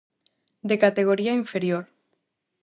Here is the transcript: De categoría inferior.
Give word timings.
De 0.69 0.75
categoría 0.83 1.37
inferior. 1.41 1.83